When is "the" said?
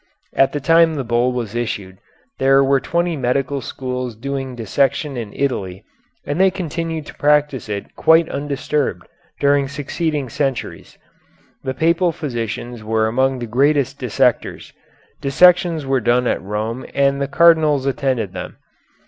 0.51-0.59, 0.95-1.03, 11.63-11.75, 13.37-13.45, 17.21-17.27